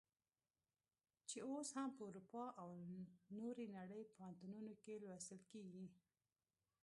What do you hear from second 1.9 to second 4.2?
په اروپا او نورې نړۍ